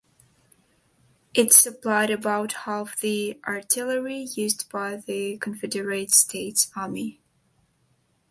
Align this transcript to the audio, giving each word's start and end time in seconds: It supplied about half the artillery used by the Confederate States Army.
It 1.35 1.53
supplied 1.53 2.09
about 2.09 2.53
half 2.65 2.97
the 2.99 3.39
artillery 3.47 4.25
used 4.35 4.67
by 4.71 4.95
the 4.95 5.37
Confederate 5.37 6.11
States 6.15 6.71
Army. 6.75 7.19